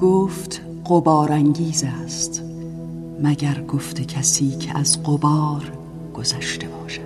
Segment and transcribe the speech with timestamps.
[0.00, 2.42] گفت قبارانگیز است
[3.22, 5.62] مگر گفت کسی که از قبار
[6.14, 7.00] گذشته باشد.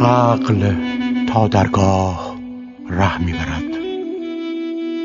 [0.00, 0.74] عقل
[1.26, 2.36] تا درگاه
[2.90, 3.62] ره می‌برد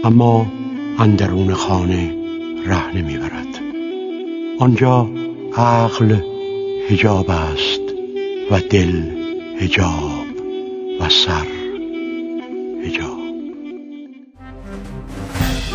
[0.04, 0.46] اما
[1.00, 2.16] اندرون خانه
[2.66, 3.67] ره نمی‌برد.
[4.60, 5.08] آنجا
[5.58, 6.16] عقل
[6.90, 7.82] هجاب است
[8.52, 9.04] و دل
[9.62, 10.26] هجاب
[11.02, 11.48] و سر
[12.86, 13.18] هجاب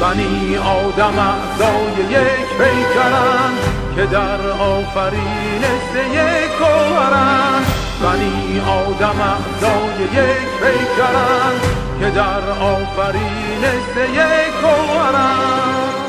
[0.00, 3.58] بنی آدم اعضای یک پیکرند
[3.96, 7.66] که در آفرینش یک گوهرند
[8.02, 11.60] بنی آدم اعضای یک پیکرند
[12.00, 16.01] که در آفرینش یک گوهرند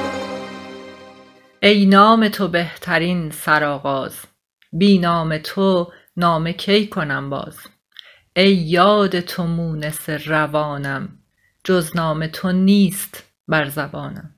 [1.64, 4.20] ای نام تو بهترین سرآغاز
[4.74, 7.58] بی نام تو نامه کی کنم باز؟
[8.36, 11.10] ای یاد تو مونس روانم
[11.64, 14.36] جز نام تو نیست بر زبانم.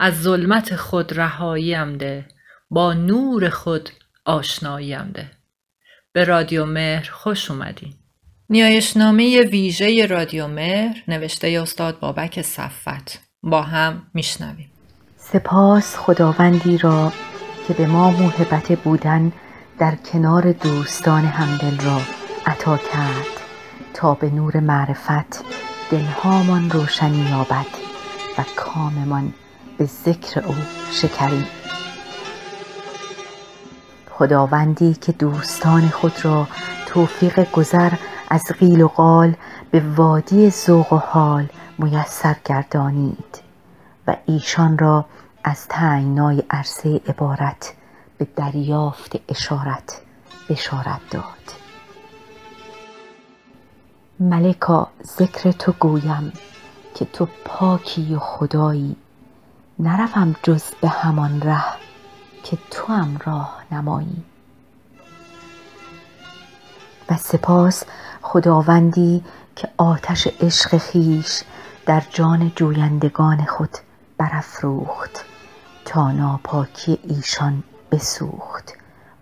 [0.00, 2.28] از ظلمت خود رهاییم ده
[2.70, 3.90] با نور خود
[4.24, 5.30] آشناییم ده.
[6.12, 7.94] به رادیو مهر خوش اومدین
[8.50, 14.73] نیایشنامه ویژه رادیو مهر نوشته استاد بابک صفت با هم میشنویم.
[15.34, 17.12] سپاس خداوندی را
[17.68, 19.32] که به ما موهبت بودن
[19.78, 22.00] در کنار دوستان همدل را
[22.46, 23.26] عطا کرد.
[23.94, 25.44] تا به نور معرفت
[25.90, 27.66] دلهامان روشنی یابد
[28.38, 29.32] و کاممان
[29.78, 30.54] به ذکر او
[30.92, 31.44] شکری.
[34.10, 36.46] خداوندی که دوستان خود را
[36.86, 37.92] توفیق گذر
[38.30, 39.34] از قیل و قال
[39.70, 41.46] به وادی ذوق و حال
[41.78, 43.44] میسر گردانید
[44.06, 45.04] و ایشان را
[45.44, 47.74] از تنگنای عرصه عبارت
[48.18, 50.00] به دریافت اشارت
[50.48, 51.24] بشارت داد.
[54.20, 56.32] ملکا ذکر تو گویم
[56.94, 58.96] که تو پاکی و خدایی
[59.78, 61.64] نروم جز به همان ره
[62.42, 64.22] که توام راهنمایی
[67.10, 67.84] و سپاس
[68.22, 69.24] خداوندی
[69.56, 71.42] که آتش عشق خویش
[71.86, 73.70] در جان جویندگان خود
[74.18, 75.33] برافروخت.
[75.84, 78.72] تا ناپاکی ایشان بسوخت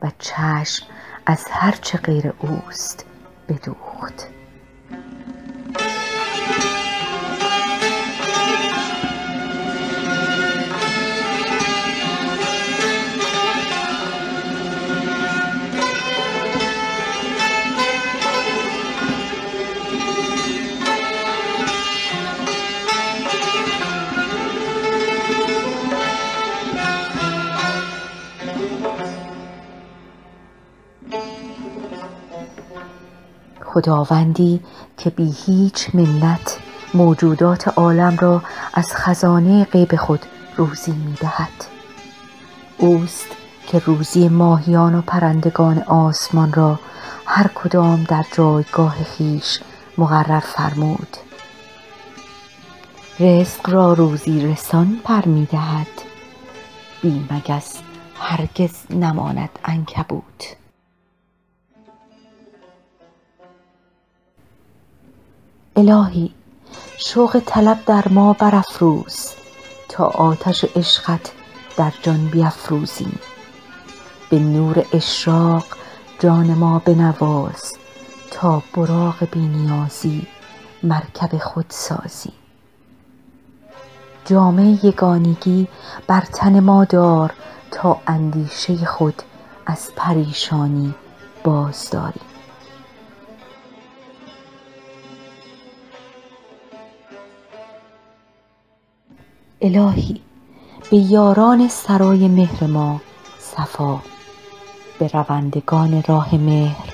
[0.02, 0.86] و چشم
[1.26, 3.06] از هر چه غیر اوست
[3.48, 4.26] بدوخت.
[33.82, 34.60] خداوندی
[34.96, 36.58] که بی هیچ منت
[36.94, 38.42] موجودات عالم را
[38.74, 40.20] از خزانه غیب خود
[40.56, 41.64] روزی می دهد
[42.78, 43.26] اوست
[43.66, 46.80] که روزی ماهیان و پرندگان آسمان را
[47.26, 49.60] هر کدام در جایگاه خویش
[49.98, 51.16] مقرر فرمود.
[53.20, 55.86] رزق را روزی رسان پر می دهد
[57.02, 57.82] بی مگس
[58.18, 60.61] هرگز نماند عنکبوت.
[65.76, 66.30] الهی
[66.98, 69.30] شوق طلب در ما برافروز
[69.88, 71.32] تا آتش عشقت
[71.76, 73.18] در جان بیفروزیم
[74.30, 75.64] به نور اشراق
[76.18, 77.72] جان ما بنواز
[78.30, 80.26] تا براق بی نیازی
[80.82, 82.32] مرکب خود سازیم
[84.24, 85.68] جامه یگانگی
[86.06, 87.32] بر تن ما دار
[87.70, 89.22] تا اندیشه خود
[89.66, 90.94] از پریشانی
[91.44, 92.31] باز داریم.
[99.62, 100.20] الهی
[100.90, 103.00] به یاران سرای مهر ما
[103.38, 104.00] صفا
[104.98, 106.92] به روندگان راه مهر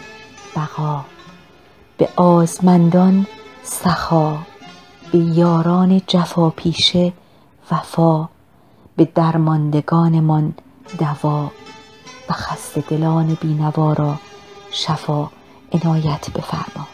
[0.57, 1.05] بقا
[1.99, 3.27] به آزمندان
[3.63, 4.39] سخا
[5.13, 7.13] به یاران جفاپیشه
[7.71, 8.29] وفا
[8.97, 10.55] به درماندگانمان
[10.99, 11.51] دوا.
[12.29, 14.17] و خسته دلان بینوا را
[14.71, 15.31] شفا
[15.73, 16.87] عنایت بفرما.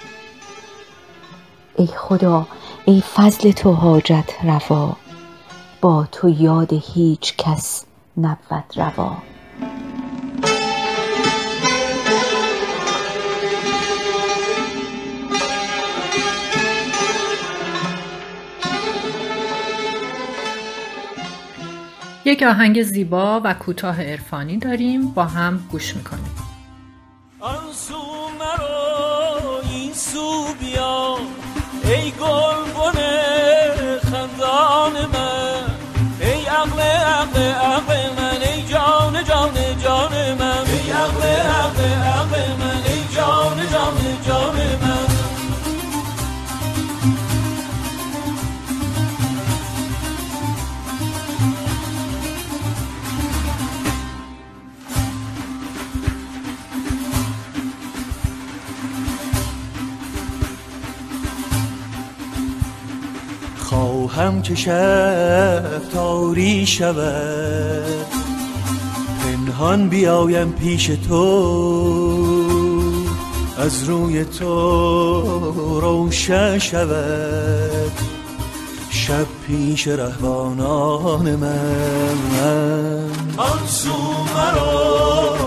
[1.76, 2.46] ای خدا
[2.84, 4.96] ای فضل تو حاجت روا.
[5.84, 7.84] با تو یاد هیچ کس
[8.16, 9.16] نبود روا.
[22.24, 26.34] یک آهنگ زیبا و کوتاه عرفانی داریم با هم گوش می‌کنیم.
[27.40, 27.94] آن سو
[28.38, 31.16] مرا این سو بیا
[31.84, 32.98] ای گلبن
[33.98, 35.43] خندان من.
[36.64, 40.64] عقل عقل عقل من ای جان جان جان من.
[40.66, 41.22] ای عقل
[41.60, 45.04] عقل عقل من ای جان جان جان من.
[64.44, 68.06] که شب تاری شود.
[69.22, 71.24] پنهان بیایم پیش تو
[73.58, 77.92] از روی تو روشن شود.
[78.90, 82.14] شب پیش رهبانان من.
[83.36, 83.90] آن سو
[84.34, 85.43] مرا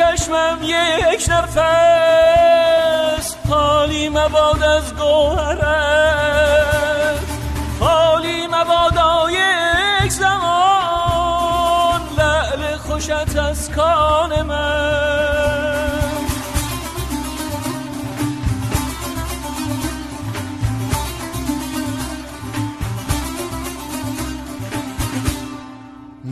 [0.00, 1.60] چشمم یک نفس
[3.48, 6.79] حالی مباد از گوهرت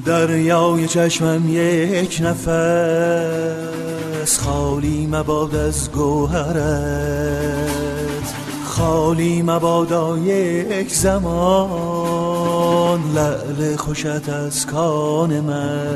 [0.08, 2.49] دریای چشمم یک نفس
[4.38, 6.58] خالی مباد از گوهرت.
[8.64, 12.20] خالی مبادا یک زمان
[13.14, 15.87] لعل خوشت از کان من.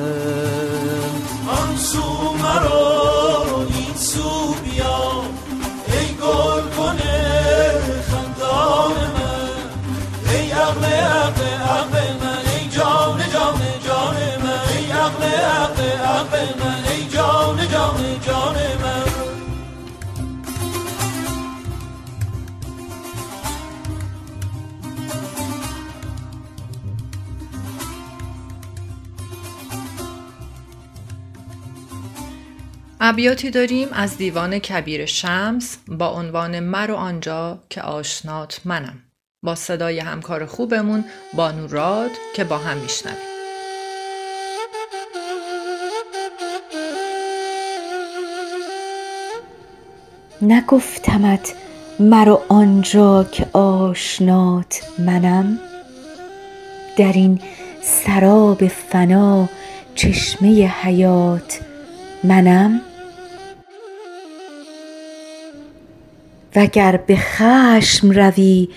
[1.49, 5.23] آن سو مرا این سو بیا
[5.87, 6.63] ای گل
[8.11, 9.51] خندان من.
[10.33, 12.12] ای عقل عقل عقل.
[15.03, 16.85] عقل عقل من.
[16.91, 19.03] ای جان جان جان من.
[33.05, 39.03] ابیاتی داریم از دیوان کبیر شمس با عنوان مر و آنجا که آشنات منم
[39.43, 41.05] با صدای همکار خوبمون
[41.35, 43.32] بانو راد که با هم میشنویم.
[50.43, 51.55] نگفتمت
[52.01, 55.59] مرا آنجا که آشنات منم؟
[56.97, 57.41] در این
[57.83, 59.49] سراب فنا
[59.95, 61.61] چشمه حیات
[62.25, 62.81] منم؟
[66.57, 68.69] وگر به خشم روی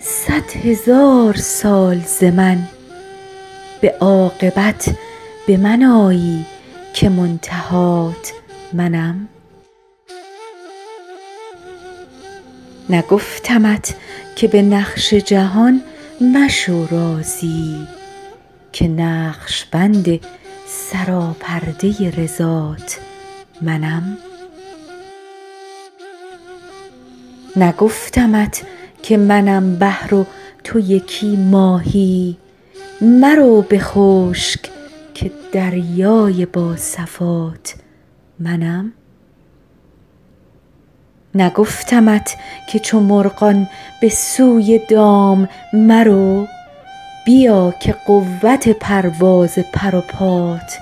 [0.00, 2.58] صد هزار سال ز من
[3.80, 4.88] به عاقبت
[5.46, 6.46] به من آیی
[6.94, 8.32] که منتهات
[8.72, 9.28] منم؟
[12.90, 13.94] نگفتمت
[14.36, 15.82] که به نقش جهان
[16.20, 17.76] مشو راضی
[18.72, 20.20] که نقش بند
[20.66, 22.98] سراپرده رضات
[23.62, 24.18] منم.
[27.56, 28.62] نگفتمت
[29.02, 30.26] که منم بحر و
[30.64, 32.36] تو یکی ماهی
[33.00, 34.70] مرو به خشک
[35.14, 37.74] که دریای با صفات
[38.38, 38.92] منم.
[41.36, 43.68] نگفتمت که چو مرغان
[44.00, 46.46] به سوی دام مرو
[47.26, 50.78] بیا که قوت پرواز پر و پات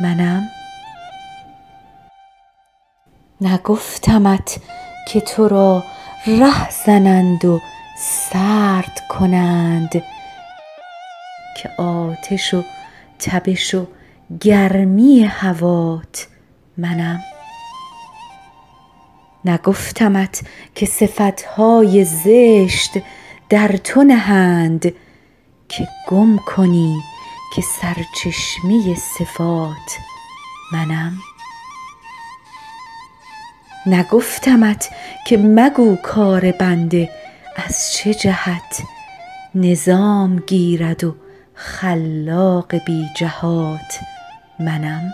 [0.00, 0.48] منم.
[3.40, 4.60] نگفتمت
[5.08, 5.84] که تو را
[6.26, 7.60] ره زنند و
[7.98, 10.02] سرد کنند
[11.56, 12.64] که آتش و
[13.18, 13.86] تبش و
[14.40, 16.26] گرمی هوات
[16.76, 17.20] منم.
[19.48, 20.42] نگفتمت
[20.74, 22.90] که صفتهای زشت
[23.48, 24.82] در تو نهند
[25.68, 27.00] که گم کنی
[27.54, 29.98] که سرچشمه صفات
[30.72, 31.12] منم.
[33.86, 34.90] نگفتمت
[35.26, 37.10] که مگو کار بنده
[37.56, 38.82] از چه جهت
[39.54, 41.14] نظام گیرد و
[41.54, 43.98] خلاق بی جهات
[44.60, 45.12] منم.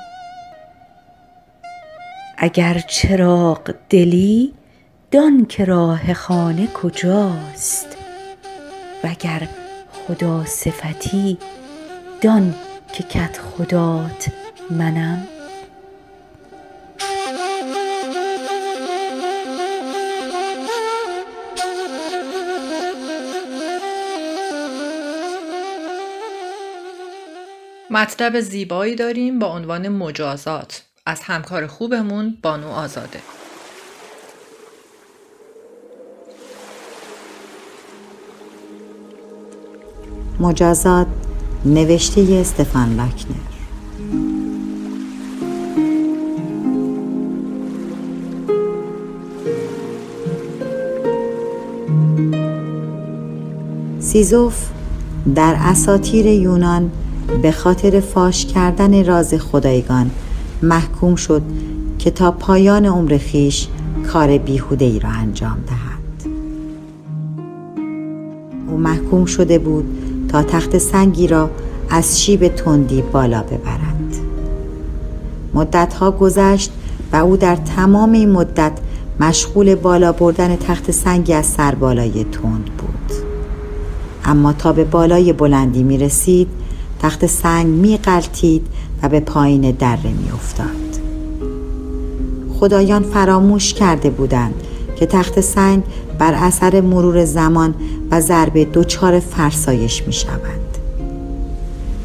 [2.36, 4.52] اگر چراغ دلی
[5.10, 7.96] دان که راه خانه کجاست؟
[9.04, 9.48] وگر
[9.92, 11.38] خدا صفتی
[12.20, 12.54] دان
[12.92, 14.28] که کدخدات
[14.70, 15.26] منم؟
[27.90, 30.82] مطلب زیبایی داریم با عنوان مجازات.
[31.06, 33.20] از همکار خوبمون بانو آزاده.
[40.40, 41.06] مجازات
[41.64, 43.34] نوشته استفان لاکنر
[53.98, 54.70] سیزوف
[55.34, 56.92] در اساطیر یونان
[57.42, 60.10] به خاطر فاش کردن راز خدایگان
[60.64, 61.42] محکوم شد
[61.98, 63.68] که تا پایان عمر خیش
[64.12, 66.30] کار بیهوده ای را انجام دهد.
[68.68, 69.84] او محکوم شده بود
[70.28, 71.50] تا تخت سنگی را
[71.90, 74.14] از شیب تندی بالا ببرد.
[75.54, 76.72] مدتها گذشت
[77.12, 78.72] و او در تمام این مدت
[79.20, 83.12] مشغول بالا بردن تخت سنگی از سربالای تند بود.
[84.24, 86.48] اما تا به بالای بلندی می رسید
[87.02, 88.66] تخت سنگ می قلتید
[89.08, 90.66] به پایین دره می افتاد.
[92.60, 94.54] خدایان فراموش کرده بودند
[94.96, 95.82] که تخت سنگ
[96.18, 97.74] بر اثر مرور زمان
[98.10, 100.78] و ضربه دچار فرسایش می شوند.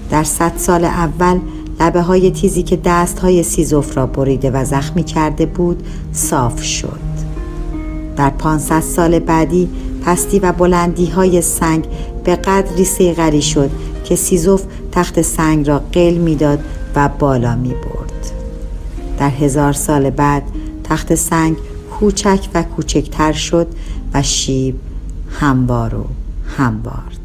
[0.10, 1.39] در صد سال اول
[1.79, 7.00] لبه های تیزی که دست های سیزوف را بریده و زخمی کرده بود صاف شد.
[8.15, 9.70] در پانصد سال بعدی
[10.06, 11.86] پستی و بلندی های سنگ
[12.24, 13.70] به قدری سیغری شد
[14.03, 16.60] که سیزوف تخت سنگ را قل می‌داد
[16.96, 18.31] و بالا می برد.
[19.19, 20.43] در هزار سال بعد
[20.84, 21.58] تخت سنگ
[22.00, 23.67] کوچک و کوچکتر شد
[24.13, 24.79] و شیب
[25.29, 26.05] هموار و
[26.58, 27.18] هموارتر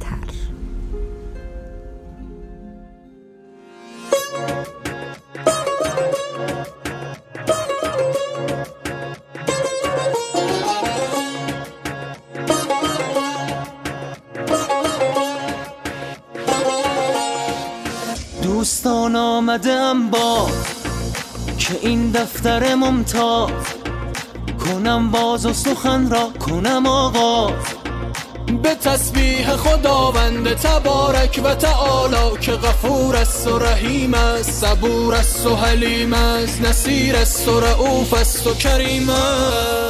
[22.14, 23.50] دفتر ممتاز.
[24.64, 27.52] کنم باز و سخن را کنم آغاز.
[28.62, 35.56] به تسبیح خداوند تبارک و تعالی که غفور است و رحیم است صبور است و
[35.56, 39.83] حلیم است نصیر است و رعوف است و کریم است.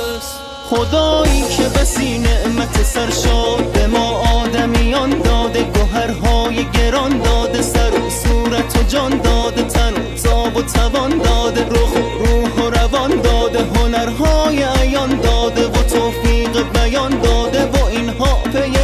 [0.70, 8.76] خدایی که بسی نعمت سرشاد به ما آدمیان داده گوهرهای گران داده سر و صورت
[8.76, 13.58] و جان داده تن و تاب و توان داده روح و روح و روان داده
[13.58, 18.83] هنرهای عیان داده و توفیق بیان داده و اینها پی آن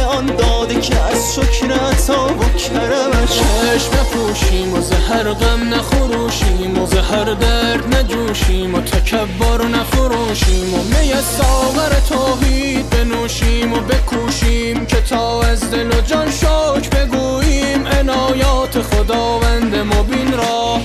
[0.81, 7.95] که از شکر عطا و کرمش چشم نپوشیم و زهر غم نخروشیم و زهر درد
[7.95, 15.87] نجوشیم و تکبر نفروشیم و می ساغر توحید بنوشیم و بکوشیم که تا از دل
[15.87, 20.81] و جان شاک بگوییم عنایات خداوند مبین را.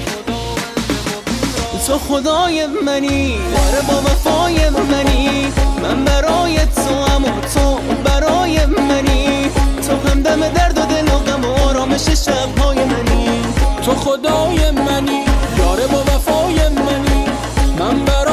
[1.86, 3.38] تو خدای منی
[3.68, 9.50] آره با وفای منی من برای تو هم و تو برای منی.
[9.86, 13.28] تو همدم درد و دل و غم و آرامش شبهای منی.
[13.84, 15.24] تو خدای منی
[15.58, 17.24] یاره با وفای منی.
[17.78, 18.25] من برای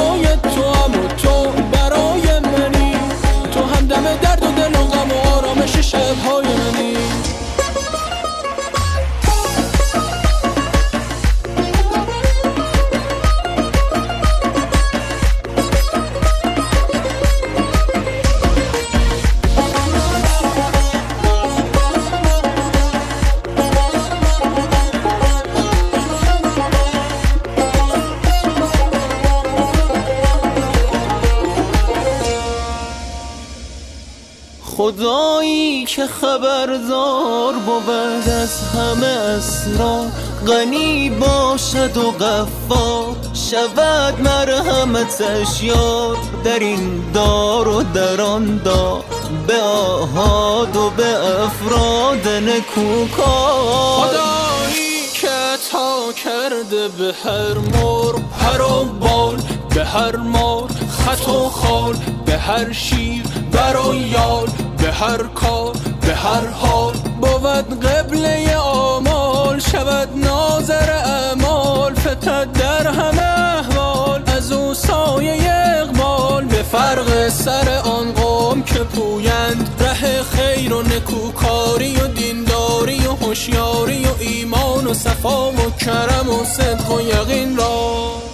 [34.84, 40.08] خدایی که خبردار بود از همه اسرار
[40.48, 46.18] غنی باشد و غفار شود مرحمتش یار.
[46.44, 49.04] در این دار و در آن دار
[49.48, 54.08] به آهاد و به افراد نکوکار.
[54.08, 55.28] خدایی که
[55.72, 59.38] تا کرده به هر مر هر و بال
[59.75, 60.70] به هر مار
[61.06, 64.48] خط و خال به هر شیر بر یال.
[64.48, 64.62] به
[64.93, 74.23] هر کار به هر حال بود قبله آمال شود ناظر اعمال فتد در همه احوال
[74.27, 81.95] از او سایه اقبال به فرق سر آن قوم که پویند ره خیر و نکوکاری
[81.95, 88.33] و دینداری و هوشیاری و ایمان و صفا و کرم و صدق و یقین را.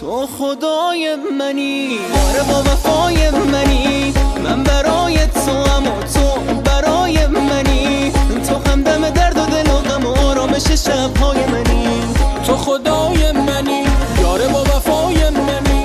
[0.00, 1.98] تو خدای منی.
[2.14, 4.14] باره با وفای منی.
[4.44, 8.12] من برای تو اما تو برای منی.
[8.48, 12.02] تو همدم درد و دل و غم و آرامش شبهای منی.
[12.46, 13.84] تو خدای منی.
[14.20, 15.84] یاره با وفای منی.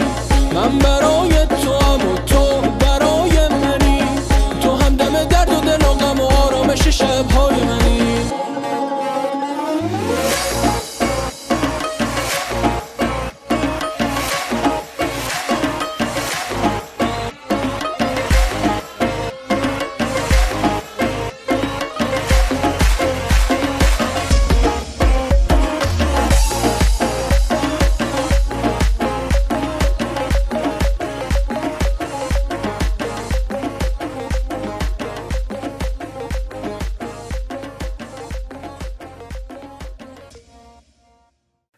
[0.54, 4.04] من برای تو اما تو برای منی.
[4.62, 7.81] تو همدم درد و دل و غم و آرامش شبهای منی.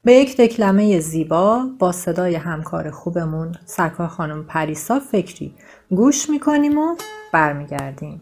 [0.06, 5.54] به یک دکلمه زیبا با صدای همکار خوبمون سرکار خانم پریسا فکری
[5.90, 6.96] گوش می‌کنیم و
[7.32, 8.22] برمیگردیم.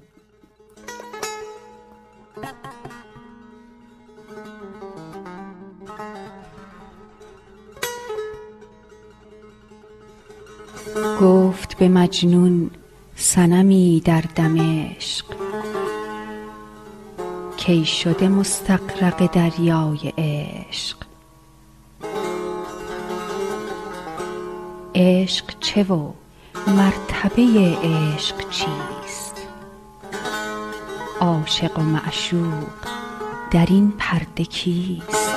[11.22, 12.70] گفت به مجنون
[13.16, 15.26] سنمی در دمشق
[17.58, 21.11] کی شده مستغرق دریای عشق.
[24.96, 26.12] عشق چه و
[26.68, 29.48] مرتبه عشق چیست؟
[31.20, 32.68] عاشق و معشوق
[33.52, 35.32] در این پرده کیست؟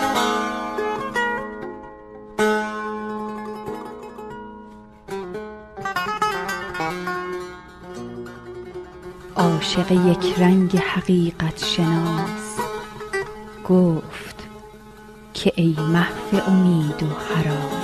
[9.37, 12.59] عاشق یک رنگ حقیقت شناس
[13.69, 14.49] گفت
[15.35, 17.84] که ای محو امید و هراس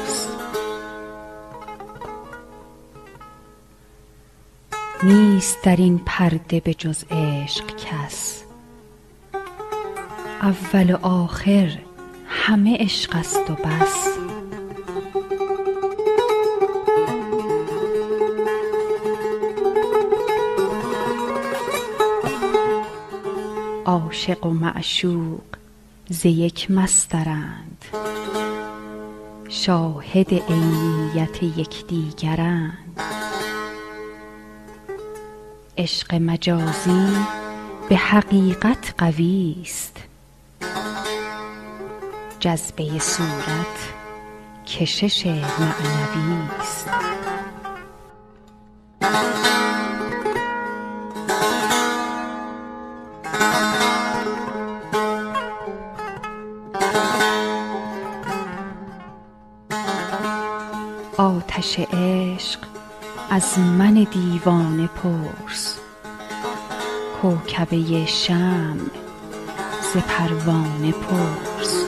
[5.02, 8.44] نیست در این پرده به جز عشق کس.
[10.42, 11.78] اول و آخر
[12.26, 14.08] همه عشق است و بس.
[23.84, 25.40] عاشق و معشوق
[26.08, 27.84] ز یک مصدرند
[29.48, 33.09] شاهد عینیت یکدیگرند.
[35.80, 37.16] عشق مجازی
[37.88, 39.96] به حقیقت قوی است.
[42.40, 43.92] جذبه صورت
[44.66, 46.88] کشش معنوی است.
[61.16, 62.59] آتش عشق
[63.32, 65.78] از من دیوانه پرس.
[67.22, 68.90] کوکبه شمع
[69.94, 71.84] ز پروانه پرس.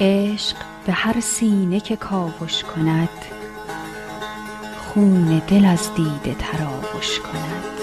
[0.00, 3.08] عشق به هر سینه که کاوش کند
[4.78, 7.79] خون دل از دیده تراوش کند.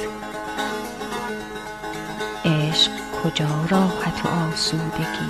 [2.47, 2.91] عشق
[3.23, 5.29] کجا راحت و آسودگی؟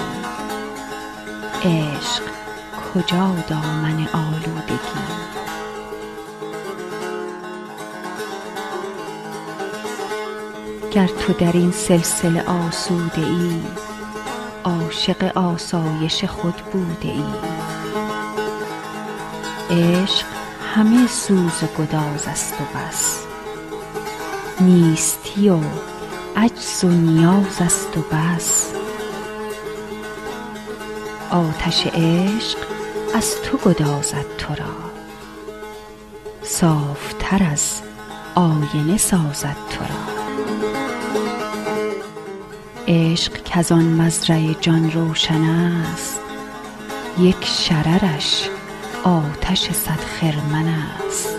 [1.63, 2.23] عشق
[2.93, 5.07] کجا دامن آلودگی؟
[10.91, 13.61] گر تو در این سلسله آسوده ای
[14.63, 17.23] عاشق آسایش خود بوده ای.
[19.69, 20.25] عشق
[20.75, 23.23] همه سوز و گداز است و بس.
[24.59, 25.59] نیستی و
[26.37, 28.71] عجز و نیاز است و بس.
[31.31, 32.57] آتش عشق
[33.15, 34.75] از تو گدازد تو را.
[36.43, 37.81] صافتر از
[38.35, 40.17] آینه سازد تو را.
[42.87, 46.19] عشق کزان مزرع جان روشن است.
[47.19, 48.49] یک شررش
[49.03, 51.36] آتش صد خرمن است.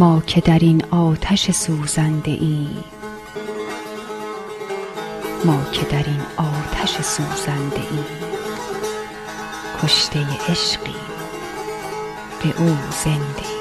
[0.00, 2.84] ما که در این آتش سوزنده ایم.
[5.44, 8.04] ما که در این آتش سوزنده ایم.
[9.82, 10.94] کشته عشقیم
[12.42, 13.59] به او زنده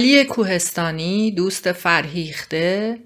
[0.00, 2.98] علی کوهستانی دوست فرهیخته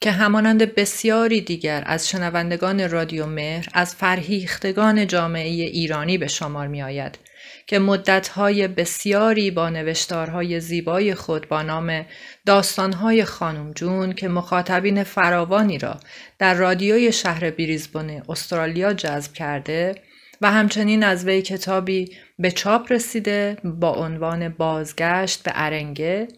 [0.00, 6.82] که همانند بسیاری دیگر از شنوندگان رادیو مهر از فرهیختگان جامعه ایرانی به شمار می
[6.82, 7.18] آید
[7.66, 12.06] که مدتهای بسیاری با نوشتارهای زیبای خود با نام
[12.46, 16.00] داستانهای خانم جون که مخاطبین فراوانی را
[16.38, 19.94] در رادیوی شهر بریزبن استرالیا جذب کرده
[20.42, 26.28] و همچنین از وی کتابی به چاپ رسیده با عنوان بازگشت به ارنگه.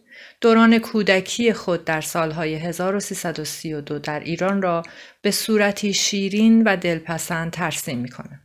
[0.41, 4.83] دوران کودکی خود در سالهای 1332 در ایران را
[5.23, 8.41] به صورتی شیرین و دلپسند ترسیم می‌کنه.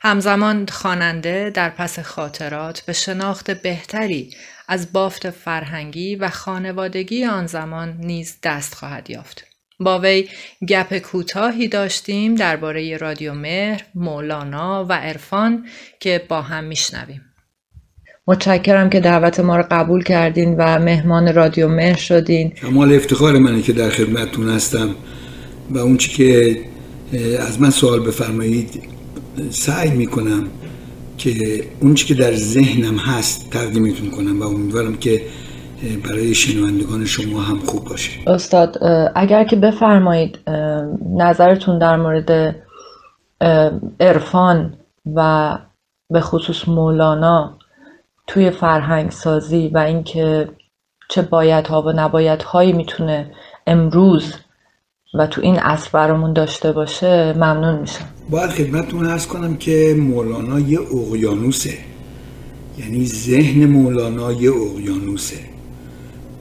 [0.00, 4.30] همزمان خواننده در پس خاطرات به شناخت بهتری
[4.68, 9.44] از بافت فرهنگی و خانوادگی آن زمان نیز دست خواهد یافت.
[9.80, 10.28] با وی
[10.68, 15.66] گپ کوتاهی داشتیم درباره رادیو مهر، مولانا و عرفان
[16.00, 17.33] که با هم میشنویم.
[18.26, 22.50] متشکرم که دعوت ما رو قبول کردین و مهمان رادیو مهر شدین.
[22.50, 24.88] کمال افتخار منه که در خدمتتون هستم
[25.70, 26.58] و اون چی که
[27.48, 28.82] از من سوال بفرمایید
[29.50, 30.48] سعی می‌کنم
[31.18, 35.20] که اون چی که در ذهنم هست تقدیمتون کنم و امیدوارم که
[36.04, 38.10] برای شنوندگان شما هم خوب باشه.
[38.26, 38.78] استاد
[39.14, 40.38] اگر که بفرمایید
[41.16, 42.56] نظرتون در مورد
[44.00, 44.76] عرفان
[45.14, 45.58] و
[46.12, 47.58] به خصوص مولانا
[48.26, 50.48] توی فرهنگ سازی و اینکه
[51.08, 53.30] چه بایدها و نبایدهایی می‌تونه
[53.66, 54.34] امروز
[55.14, 58.04] و تو این عصر برامون داشته باشه ممنون میشم.
[58.30, 61.78] باید خدمتتون ارز کنم که مولانا یه اقیانوسه.
[62.78, 65.36] یعنی ذهن مولانا یه اقیانوسه.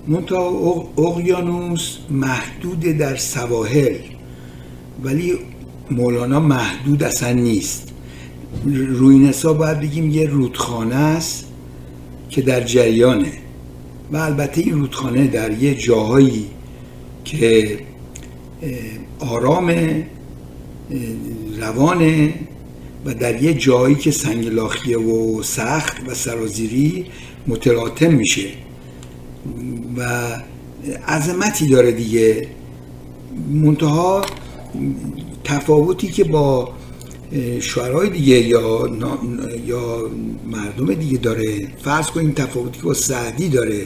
[0.07, 3.95] منتها اقیانوس محدود در سواحل
[5.03, 5.39] ولی
[5.91, 7.93] مولانا محدود اصلا نیست.
[8.65, 11.52] روی نسا باید بگیم یه رودخانه است.
[12.33, 13.31] که در جریانه
[14.11, 16.45] و البته این رودخانه در یه جاهایی
[17.25, 17.79] که
[19.19, 19.75] آرام
[21.59, 22.33] روانه
[23.05, 27.05] و در یه جایی که سنگلاخیه و سخت و سرازیری
[27.47, 28.49] متلاطم میشه.
[29.97, 30.31] و
[31.07, 32.47] عظمتی داره دیگه.
[33.51, 34.25] منتها
[35.43, 36.73] تفاوتی که با
[37.59, 38.89] شعرهای دیگه یا
[39.67, 40.09] یا
[40.51, 41.67] مردم دیگه داره.
[41.83, 43.85] فرض کنیم تفاوتی که با سعدی داره.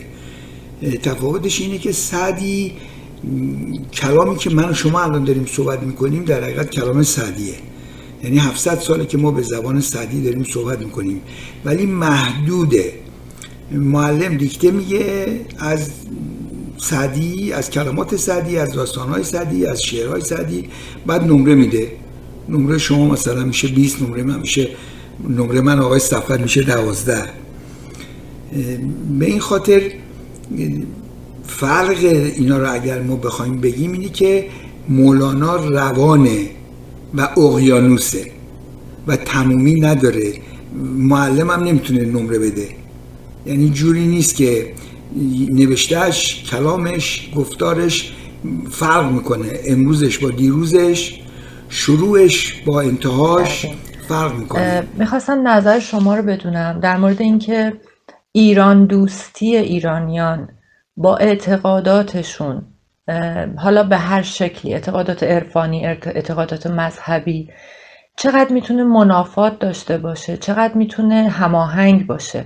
[1.03, 2.73] تفاوتش اینه که سعدی
[3.93, 7.53] کلامی که من و شما الان داریم صحبت می‌کنیم در حقیقت کلام سعدیه.
[8.23, 11.21] یعنی 700 ساله که ما به زبان سعدی داریم صحبت می‌کنیم.
[11.65, 12.93] ولی محدوده.
[13.71, 15.25] معلم دیکته میگه
[15.59, 15.89] از
[16.77, 20.69] سعدی از کلمات سعدی از داستانهای سعدی از شعرهای سعدی
[21.05, 21.91] بعد نمره میده.
[22.49, 24.69] نمره شما مثلا میشه 20 نمره من میشه
[25.29, 27.23] نمره من آقای سفر میشه 12
[29.19, 29.81] به این خاطر
[31.47, 31.97] فرق
[32.37, 34.45] اینا رو اگر ما بخوایم بگیم اینی که
[34.89, 36.49] مولانا روانه
[37.13, 38.31] و اقیانوسه
[39.07, 40.33] و تمومی نداره.
[40.97, 42.67] معلم هم نمی‌تونه نمره بده.
[43.45, 44.73] یعنی جوری نیست که
[45.49, 48.13] نوشتهش کلامش گفتارش
[48.71, 49.59] فرق می‌کنه.
[49.65, 51.19] امروزش با دیروزش
[51.69, 53.65] شروعش با انتهاش
[54.07, 54.87] فرق می‌کنه.
[54.93, 57.73] می‌خواستم نظر شما رو بدونم در مورد اینکه
[58.31, 60.49] ایران دوستی ایرانیان
[60.97, 62.61] با اعتقاداتشون
[63.57, 67.49] حالا به هر شکلی اعتقادات عرفانی اعتقادات مذهبی
[68.17, 72.45] چقدر می‌تونه منافات داشته باشه چقدر می‌تونه هماهنگ باشه.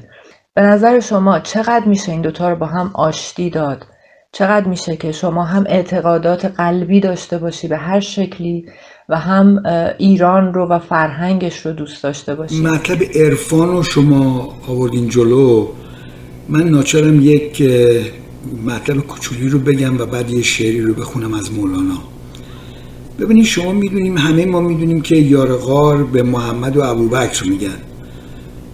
[0.53, 3.85] به نظر شما چقدر میشه این دوتا رو با هم آشتی داد؟
[4.31, 8.65] چقدر میشه که شما هم اعتقادات قلبی داشته باشی به هر شکلی؟
[9.09, 9.63] و هم
[9.97, 15.67] ایران رو و فرهنگش رو دوست داشته باشی مطلب عرفان رو شما آوردین جلو.
[16.49, 17.63] من ناچارم یک
[18.65, 21.97] مطلب کوچولی رو بگم و بعد یه شعری رو بخونم از مولانا.
[23.19, 27.77] ببینید شما می‌دونیم همه ما می‌دونیم که یار غار به محمد و ابوبکر میگن.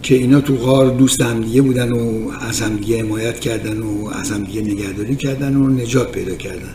[0.04, 4.62] که اینا تو غار دوست همدیگه بودن و از همدیگه حمایت کردن و از همدیگه
[4.62, 6.74] نگهداری کردن و نجات پیدا کردن.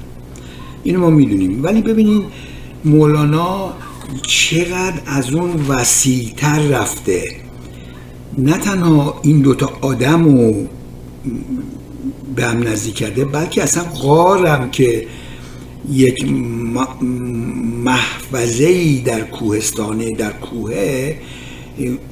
[0.82, 1.64] اینو ما می‌دونیم.
[1.64, 2.22] ولی ببینید
[2.84, 3.72] مولانا
[4.22, 7.36] چقدر از اون وسیعتر رفته.
[8.38, 10.66] نه تنها این دوتا آدم رو
[12.36, 15.06] به هم نزدیک کرده بلکه اصلا غارم که
[15.90, 16.24] یک
[17.84, 21.14] محفظه در کوهستانه در کوه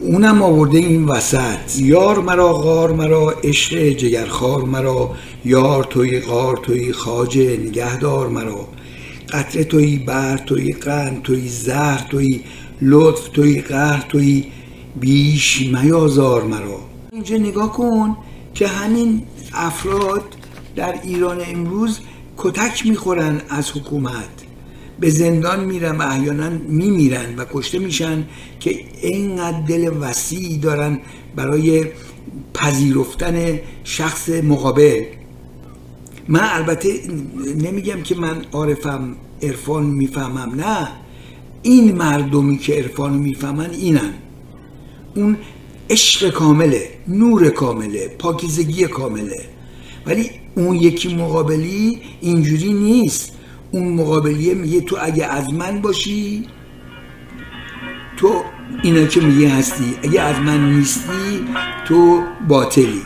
[0.00, 1.78] اونم آورده این وسط.
[1.78, 5.10] یار مرا غار مرا عشق جگرخار مرا
[5.44, 8.68] یار توی غار توی خاجه نگهدار مرا.
[9.32, 12.40] قطره توی بر توی قند توی زهر توی
[12.82, 14.44] لطف توی قهر توی
[15.00, 16.80] بیش میازار مرا.
[17.12, 18.16] اینجا نگاه کن
[18.54, 20.24] که همین افراد
[20.76, 22.00] در ایران امروز
[22.36, 24.28] کتک می‌خورن از حکومت.
[25.00, 28.24] به زندان میرن و احیانا میمیرن و کشته میشن
[28.60, 30.98] که اینقدر دل وسیعی دارن
[31.36, 31.84] برای
[32.54, 35.02] پذیرفتن شخص مقابل.
[36.28, 37.00] من البته
[37.56, 40.88] نمیگم که من عارفم عرفان می‌فهمم نه.
[41.62, 44.12] این مردمی که عرفان می‌فهمن اینن.
[45.14, 45.36] اون
[45.90, 49.40] عشق کامله نور کامله پاکیزگی کامله.
[50.06, 53.32] ولی اون یکی مقابلی اینجوری نیست.
[53.70, 56.46] اون مقابلیه میگه تو اگه از من باشی
[58.16, 58.42] تو
[58.82, 59.94] اینا که میگه هستی.
[60.02, 61.44] اگه از من نیستی
[61.86, 63.02] تو باطلی.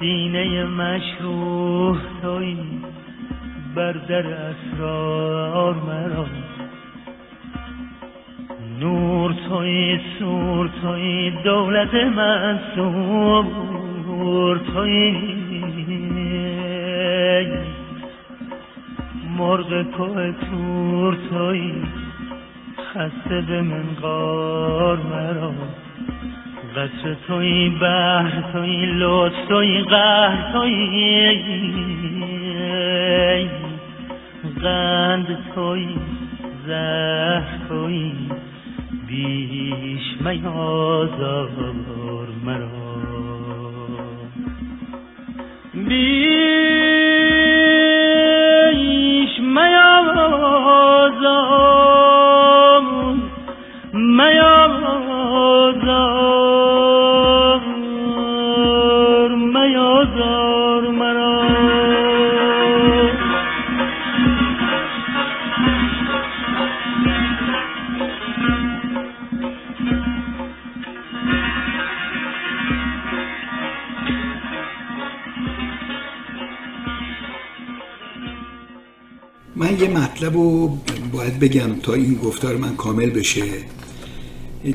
[0.00, 2.56] سینه مشروح توی
[3.74, 6.26] بر در اسرار مرا.
[8.80, 13.44] نور توی سور توی دولت منصور
[14.58, 15.14] توی
[19.38, 21.72] مرغ کوه تور توی
[22.94, 25.52] خسته به منقار مرا.
[26.76, 31.78] قصر توی بحر توی لطف توی قهر توی
[34.62, 35.88] قند توی
[36.66, 38.12] زهر توی.
[39.08, 41.48] بیش میازار
[42.44, 42.68] مرا.
[45.88, 47.23] بیش
[49.54, 50.94] میازار
[79.56, 80.78] من یه مطلب رو
[81.12, 83.44] باید بگم تا این گفتار من کامل بشه.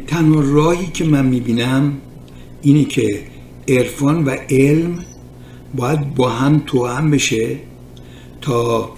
[0.08, 1.98] تنها راهی که من می‌بینم
[2.62, 3.24] اینه که
[3.68, 5.00] عرفان و علم
[5.76, 7.58] باید با هم تو هم بشه
[8.42, 8.92] تا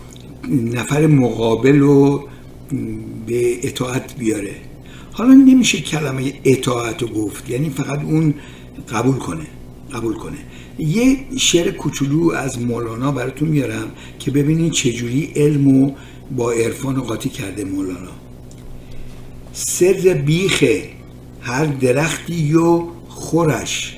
[0.50, 2.28] نفر مقابل رو
[3.28, 4.56] به اطاعت بیاره.
[5.12, 8.34] حالا نمیشه کلمه اطاعت رو گفت یعنی فقط اون
[8.94, 9.48] قبول کنه
[9.94, 10.38] قبول کنه.
[10.82, 15.91] یه شعر کوچولو از مولانا براتون میارم که ببینید چجوری علم و
[16.38, 18.12] با عرفان قاطی کرده مولانا.
[19.54, 20.63] سر بیخ
[21.41, 23.98] هر درختی و خورش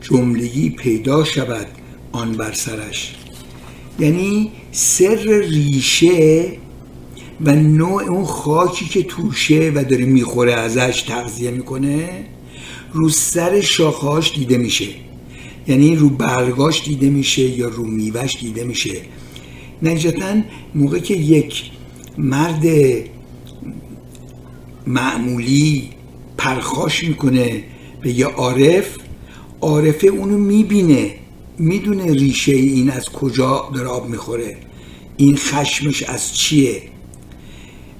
[0.00, 1.66] جملگی پیدا شود
[2.12, 3.14] آن بر سرش.
[3.98, 6.52] یعنی سر ریشه
[7.40, 12.24] و نوع اون خاکی که توشه و داره می‌خوره ازش تغذیه می‌کنه
[12.92, 14.86] رو سر شاخهاش دیده میشه.
[15.68, 19.00] یعنی رو برگاش دیده میشه یا رو میوش دیده میشه.
[19.82, 20.40] نتیجتا
[20.74, 21.70] موقع که یک
[22.18, 22.64] مرد
[24.86, 25.88] معمولی
[26.38, 27.64] پرخاش می‌کنه
[28.02, 28.96] به یه عارف
[29.60, 31.14] عارفه اونو می‌بینه
[31.58, 34.56] می‌دونه ریشه این از کجا داره آب می‌خوره.
[35.16, 36.82] این خشمش از چیه؟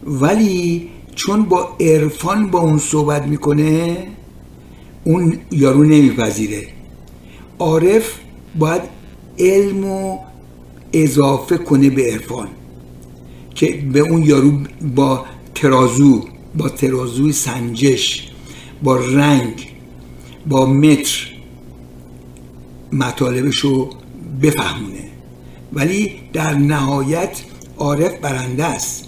[0.05, 4.07] ولی چون با عرفان با اون صحبت می‌کنه
[5.05, 6.69] اون یارو نمیپذیره.
[7.61, 8.19] عارف
[8.59, 8.83] باید
[9.39, 10.19] علم و
[10.93, 12.49] اضافه کنه به عرفان
[13.55, 14.53] که به اون یارو
[14.95, 16.25] با ترازو
[16.57, 18.29] با ترازوی سنجش
[18.83, 19.69] با رنگ
[20.47, 21.27] با متر
[22.93, 23.91] مطالبش رو
[24.43, 25.09] بفهمونه.
[25.73, 27.43] ولی در نهایت
[27.77, 29.05] عارف برنده است.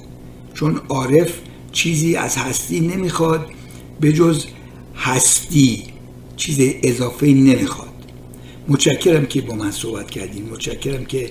[0.54, 1.32] چون عارف
[1.72, 3.46] چیزی از هستی نمی‌خواد
[4.00, 4.46] به جز
[4.96, 5.82] هستی
[6.36, 7.91] چیز اضافه نمی‌خواد.
[8.68, 11.30] متشکرم که با من صحبت کردیم متشکرم که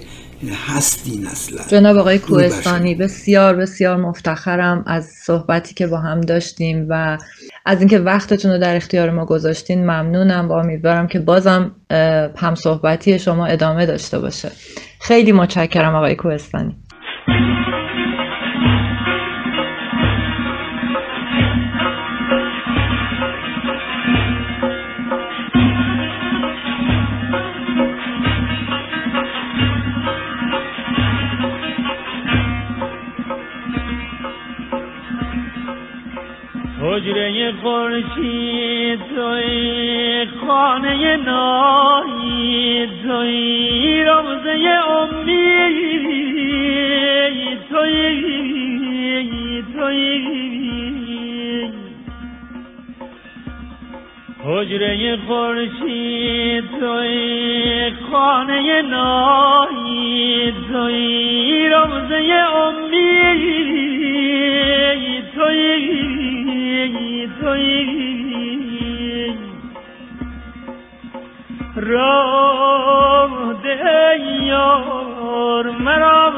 [0.67, 1.61] هستین اصلا.
[1.67, 7.17] جناب آقای کوهستانی بسیار بسیار مفتخرم از صحبتی که با هم داشتیم و
[7.65, 11.75] از اینکه وقتتون رو در اختیار ما گذاشتین ممنونم با امیدوارم که بازم
[12.37, 14.51] هم صحبتی شما ادامه داشته باشه.
[14.99, 16.75] خیلی متشکرم آقای کوهستانی.
[37.01, 45.99] حجره خورشید توی خانه نایی توی روزه امید
[47.69, 48.21] توی
[49.73, 50.11] توی.
[54.45, 63.41] حجره خورشید توی خانه نایی توی روزه امید
[65.35, 66.00] توی.
[71.75, 76.31] راه ده یار مرا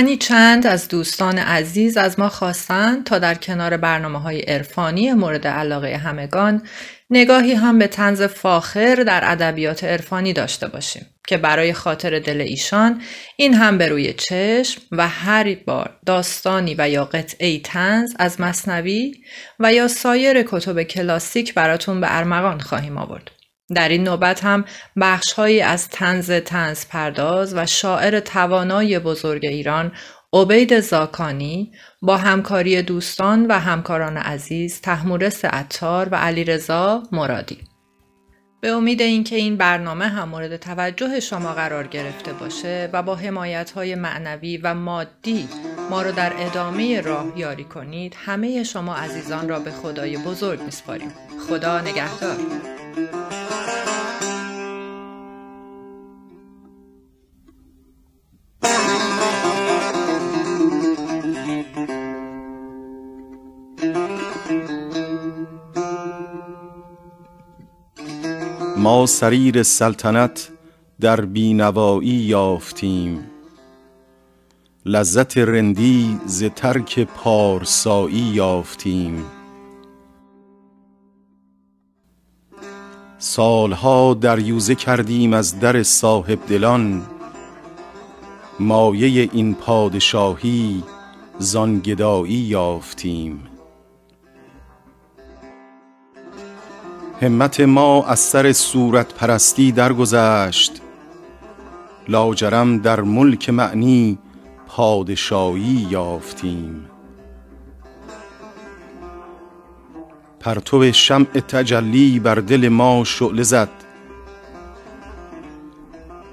[0.00, 5.46] تنی چند از دوستان عزیز از ما خواستند تا در کنار برنامه های عرفانی مورد
[5.46, 6.62] علاقه همگان
[7.10, 13.02] نگاهی هم به تنز فاخر در ادبیات عرفانی داشته باشیم که برای خاطر دل ایشان
[13.36, 19.14] این هم به روی چشم و هر بار داستانی و یا قطعه تنز از مصنوی
[19.58, 23.30] و یا سایر کتب کلاسیک براتون به ارمغان خواهیم آورد.
[23.74, 24.64] در این نوبت هم
[25.00, 29.92] بخشهایی از تنز تنز پرداز و شاعر توانای بزرگ ایران
[30.32, 37.58] عبید زاکانی با همکاری دوستان و همکاران عزیز تحمورس عطار و علیرضا مرادی.
[38.60, 43.70] به امید اینکه این برنامه هم مورد توجه شما قرار گرفته باشه و با حمایت
[43.70, 45.48] های معنوی و مادی
[45.90, 51.12] ما رو در ادامه راه یاری کنید همه شما عزیزان را به خدای بزرگ میسپاریم.
[51.48, 52.36] خدا نگهدار.
[68.76, 70.48] ما سریر سلطنت
[71.00, 73.30] در بینوایی یافتیم.
[74.84, 79.39] لذت رندی ز ترک پارسایی یافتیم.
[83.22, 87.02] سالها دریوزه کردیم از در صاحب دلان
[88.60, 90.82] مایه این پادشاهی
[91.38, 93.42] زان گدایی یافتیم.
[97.20, 100.72] همت ما از سر صورت پرستی درگذشت.
[102.08, 104.18] لاجرم در ملک معنی
[104.66, 106.89] پادشاهی یافتیم.
[110.40, 113.68] پرتو شمع تجلی بر دل ما شعله زد.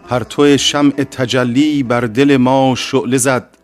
[0.09, 3.57] پرتو شمع تجلی بر دل ما شعله زد.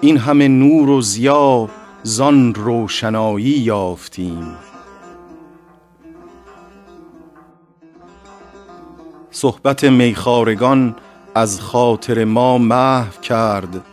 [0.00, 1.68] این همه نور و ضیا
[2.02, 4.56] زان روشنایی یافتیم.
[9.30, 10.96] صحبت میخارگان
[11.34, 13.84] از خاطر ما محو کرد.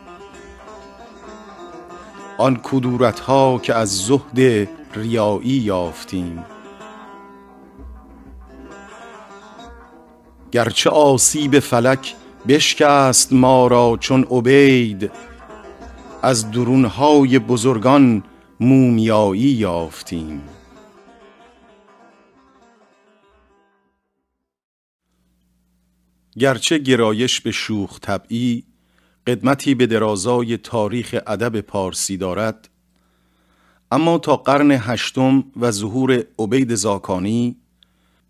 [2.38, 6.46] آن کدورت ها که از زهد ریایی یافتیم.
[10.52, 12.16] گرچه آسیب فلک
[12.48, 15.12] بشکست ما را چون عبید
[16.22, 18.24] از درونهای بزرگان
[18.60, 20.42] مومیایی یافتیم.
[26.38, 28.64] گرچه گرایش به شوخ طبعی
[29.28, 32.70] قدمتی به درازای تاریخ ادب پارسی دارد
[33.92, 37.58] اما تا قرن هشتم و ظهور عبید زاکانی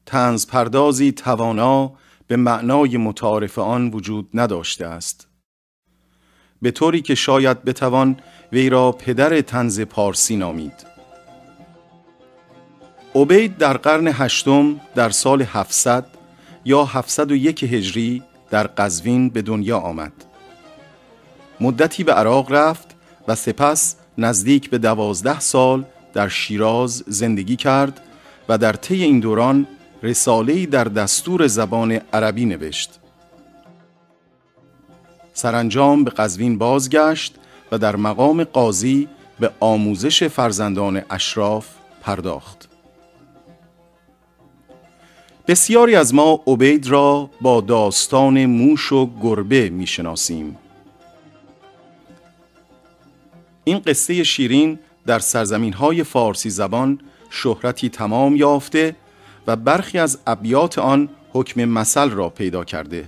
[0.05, 1.91] تنز پردازی توانا
[2.27, 5.27] به معنای متعارف آن وجود نداشته است.
[6.61, 8.17] به طوری که شاید بتوان
[8.51, 10.85] وی را پدر تنز پارسی نامید.
[13.15, 16.05] عبید در قرن هشتم در سال 700
[16.65, 20.13] یا 701 هجری در قزوین به دنیا آمد.
[21.61, 22.95] مدتی به عراق رفت
[23.27, 28.01] و سپس نزدیک به دوازده سال در شیراز زندگی کرد
[28.49, 29.67] و در طی این دوران
[30.03, 32.99] رساله‌ای در دستور زبان عربی نوشت.
[35.33, 37.35] سرانجام به قزوین بازگشت
[37.71, 39.07] و در مقام قاضی
[39.39, 41.67] به آموزش فرزندان اشراف
[42.01, 42.69] پرداخت.
[45.47, 50.57] بسیاری از ما عبید را با داستان موش و گربه می‌شناسیم.
[53.69, 56.99] این قصه شیرین در سرزمین های فارسی زبان
[57.29, 58.95] شهرتی تمام یافته
[59.47, 63.05] و برخی از ابیات آن حکم مثل را پیدا کرده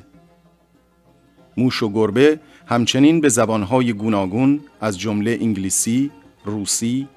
[1.57, 6.11] موش و گربه همچنین به زبانهای گوناگون از جمله انگلیسی،
[6.45, 7.07] روسی،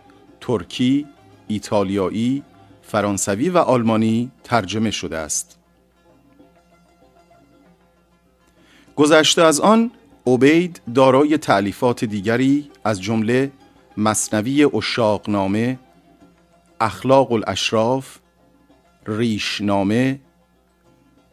[0.40, 1.06] ترکی،
[1.48, 2.42] ایتالیایی،
[2.82, 5.58] فرانسوی و آلمانی ترجمه شده است.
[8.96, 9.90] گذشته از آن
[10.26, 13.52] عبید دارای تعلیفات دیگری از جمله
[13.96, 15.78] مصنوی اشاقنامه،
[16.80, 18.18] اخلاق الاشراف،
[19.06, 20.20] ریشنامه،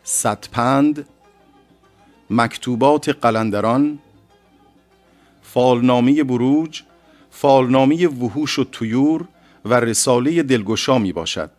[0.04, 1.08] ستپند،
[2.30, 4.00] مکتوبات قلندران،
[5.42, 6.82] فالنامه بروج،
[7.32, 9.28] فالنامه وحوش و تویور
[9.66, 11.52] و رساله دلگشا می باشد.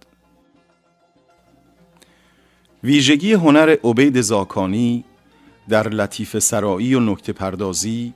[2.84, 5.04] ویژگی هنر عبید زاکانی
[5.68, 8.14] در لطیف سرایی و نکته پردازی،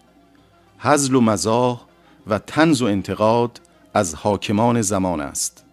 [0.78, 1.80] حزل و مزاح
[2.26, 3.60] و تنز و انتقاد
[3.94, 5.64] از حاکمان زمان است.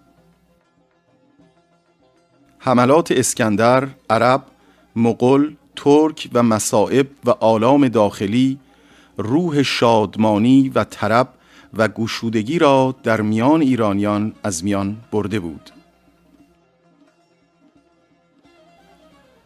[2.60, 4.44] حملات اسکندر، عرب،
[4.96, 8.60] مغل، ترک و مصائب و آلام داخلی
[9.18, 11.30] روح شادمانی و طرب
[11.74, 15.70] و گشودگی را در میان ایرانیان از میان برده بود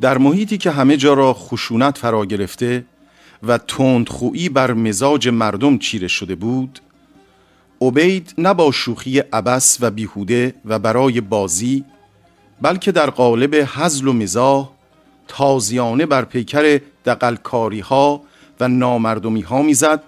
[0.01, 2.85] در محیطی که همه جا را خشونت فرا گرفته
[3.43, 6.79] و تندخویی بر مزاج مردم چیره شده بود
[7.81, 11.85] عبید نه با شوخی ابس و بیهوده و برای بازی
[12.61, 14.69] بلکه در قالب حزل و مزاح
[15.27, 18.21] تازیانه بر پیکر دقلکاری ها
[18.59, 20.03] و نامردمی ها می‌زد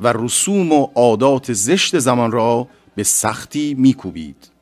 [0.00, 4.55] و رسوم و عادات زشت زمان را به سختی میکوبید.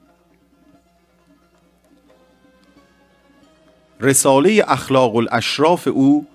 [4.05, 6.27] رساله اخلاق الاشراف او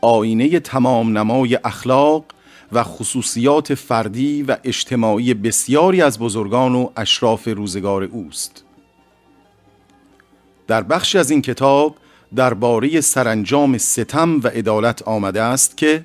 [0.00, 2.24] آینه تمام نمای اخلاق
[2.72, 8.64] و خصوصیات فردی و اجتماعی بسیاری از بزرگان و اشراف روزگار اوست.
[10.66, 11.96] در بخشی از این کتاب
[12.36, 16.04] درباره سرانجام ستم و عدالت آمده است که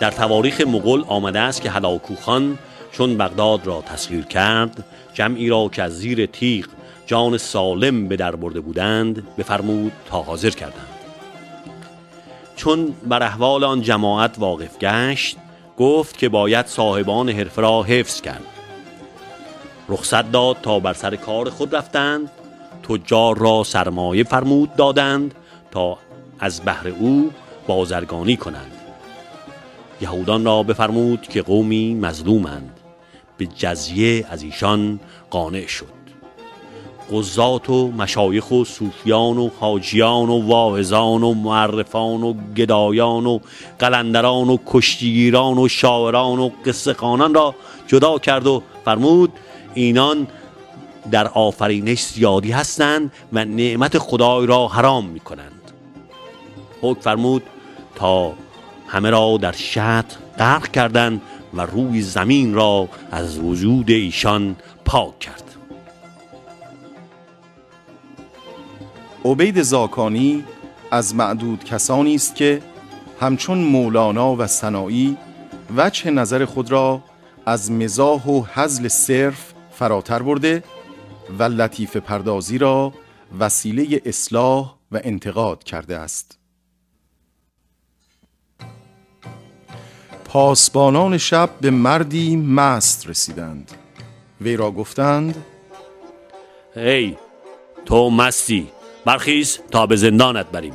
[0.00, 2.58] در تواریخ مغول آمده است که هلاکوخان
[2.92, 4.84] چون بغداد را تسخیر کرد
[5.14, 6.66] جمعی را که از زیر تیغ
[7.06, 10.88] جان سالم به در برده بودند بفرمود تا حاضر کردند.
[12.56, 15.36] چون بر احوال آن جماعت واقف گشت
[15.76, 18.44] گفت که باید صاحبان حرفه را حفظ کرد.
[19.88, 22.30] رخصت داد تا بر سر کار خود رفتند
[22.82, 25.34] تجار را سرمایه فرمود دادند
[25.70, 25.98] تا
[26.40, 27.30] از بهر او
[27.66, 28.72] بازرگانی کنند.
[30.00, 32.80] یهودان را بفرمود که قومی مظلومند
[33.36, 35.00] به جزیه از ایشان
[35.30, 35.93] قانع شد.
[37.12, 43.38] قضات و مشایخ و صوفیان و حاجیان و واعظان و معرفان و گدایان و
[43.78, 46.96] قلندران و کشتیگیران و شاعران و قصه
[47.34, 47.54] را
[47.86, 49.32] جدا کرد و فرمود
[49.74, 50.26] اینان
[51.10, 55.72] در آفرینش زیادی هستند و نعمت خدای را حرام می کنند
[56.82, 57.42] حکم فرمود
[57.96, 58.32] تا
[58.86, 60.04] همه را در شط
[60.38, 61.20] غرق کردند
[61.54, 65.43] و روی زمین را از وجود ایشان پاک کرد
[69.24, 70.44] عبید زاکانی
[70.90, 72.62] از معدود کسانی است که
[73.20, 75.16] همچون مولانا و سنایی
[75.76, 77.02] وجه نظر خود را
[77.46, 80.62] از مزاح و حزل صرف فراتر برده
[81.38, 82.92] و لطیف پردازی را
[83.38, 86.38] وسیله اصلاح و انتقاد کرده است.
[90.24, 93.70] پاسبانان شب به مردی مست رسیدند.
[94.40, 95.44] وی را گفتند
[96.74, 97.16] هی
[97.84, 98.68] تو مستی.
[99.04, 100.74] برخیز تا به زندانت بریم.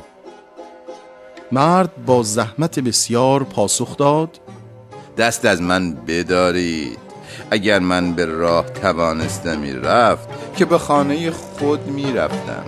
[1.52, 4.40] مرد با زحمت بسیار پاسخ داد.
[5.18, 6.98] دست از من بدارید.
[7.50, 12.64] اگر من به راه توانستمی رفت که به خانه خود می‌رفتم.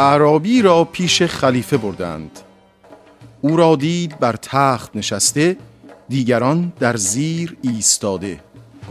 [0.00, 2.40] اعرابی را پیش خلیفه بردند.
[3.40, 5.56] او را دید بر تخت نشسته
[6.08, 8.40] دیگران در زیر ایستاده.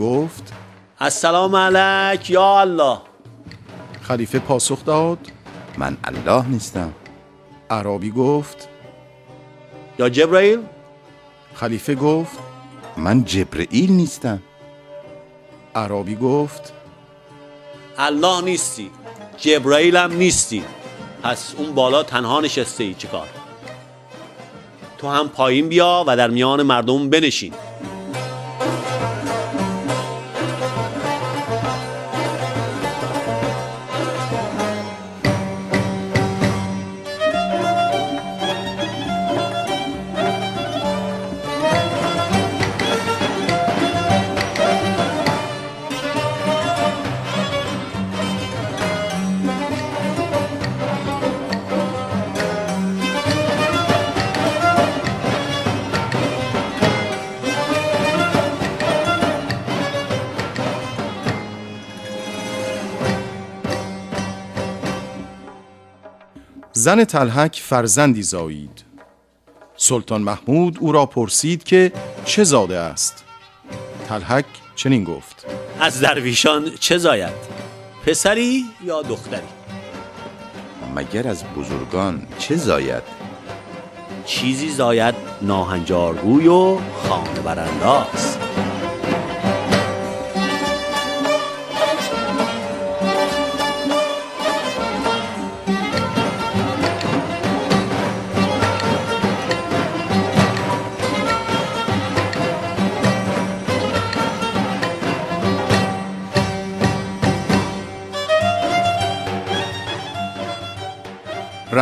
[0.00, 0.52] گفت
[1.00, 2.98] السلام علیک یا الله.
[4.02, 5.18] خلیفه پاسخ داد
[5.78, 6.92] من الله نیستم.
[7.70, 8.68] اعرابی گفت
[9.98, 10.60] یا جبرائیل
[11.54, 12.38] خلیفه گفت
[12.96, 14.42] من جبرئیل نیستم.
[15.74, 16.72] اعرابی گفت
[17.98, 18.90] الله نیستی
[19.38, 20.64] جبرائیل هم نیستی.
[21.22, 23.26] پس اون بالا تنها نشسته ای چیکار؟
[24.98, 27.54] تو هم پایین بیا و در میان مردم بنشین.
[66.80, 68.84] زن تلحک فرزندی زایید.
[69.76, 71.92] سلطان محمود او را پرسید که
[72.24, 73.24] چه زاده است.
[74.08, 74.44] تلحک
[74.76, 75.46] چنین گفت.
[75.80, 77.32] از درویشان چه زاید؟
[78.06, 79.42] پسری یا دختری؟
[80.96, 83.02] مگر از بزرگان چه زاید؟
[84.26, 88.36] چیزی زاید ناهنجارگوی و خانه برانداز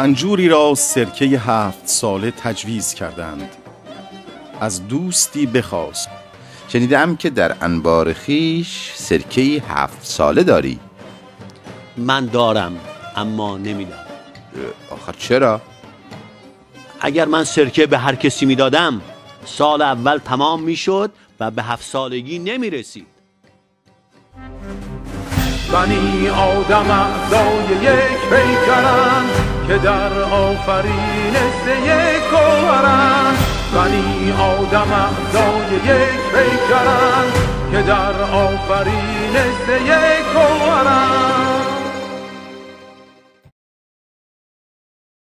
[0.09, 3.49] رنجوری را سرکه هفت ساله تجویز کردند.
[4.61, 6.09] از دوستی بخواست.
[6.69, 10.79] شنیدم که در انبار خیش سرکه هفت ساله داری.
[11.97, 12.81] من دارم
[13.17, 14.07] اما نمیدم
[14.91, 15.61] آخر چرا؟
[17.01, 19.01] اگر من سرکه به هر کسی می‌دادم
[19.45, 23.18] سال اول تمام می‌شد و به هفت سالگی نمی رسید
[25.73, 29.25] بنی آدم اعضای یک پیکرن
[29.69, 33.35] که در آفرینش یک گوهرن
[33.75, 37.27] بنی آدم اعضای یک پیکرن
[37.73, 41.58] که در آفرینش یک گوهرن